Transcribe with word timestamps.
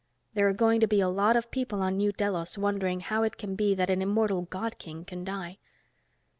There 0.33 0.47
are 0.49 0.53
going 0.53 0.79
to 0.79 0.87
be 0.87 0.99
a 0.99 1.07
lot 1.07 1.35
of 1.35 1.51
people 1.51 1.83
on 1.83 1.95
New 1.97 2.11
Delos 2.11 2.57
wondering 2.57 3.01
how 3.01 3.21
it 3.21 3.37
can 3.37 3.53
be 3.55 3.75
that 3.75 3.91
an 3.91 4.01
immortal 4.01 4.41
God 4.41 4.79
King 4.79 5.05
can 5.05 5.23
die." 5.23 5.59